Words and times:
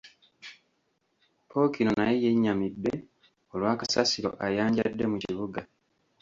Ppookino 1.45 1.91
naye 1.99 2.15
yennyamidde 2.23 2.93
olwakasasiro 3.53 4.29
ayanjadde 4.45 5.03
mu 5.11 5.17
kibuga. 5.23 5.61